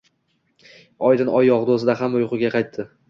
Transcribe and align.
Oydin 1.09 1.29
oy 1.41 1.45
yog`dusida 1.49 1.97
hamma 2.01 2.23
uyga 2.25 2.53
qaytdi 2.57 2.89